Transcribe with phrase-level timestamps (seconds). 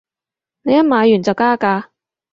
[0.63, 1.89] 你一買完就加價